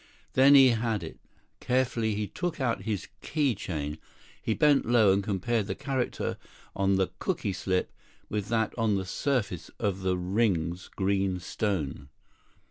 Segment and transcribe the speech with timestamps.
[0.33, 1.19] Then he had it.
[1.59, 3.99] Carefully, he took out his key chain.
[4.41, 6.37] He bent low, and compared the character
[6.75, 7.91] on the cooky slip
[8.27, 12.09] with that on the surface of the ring's green stone.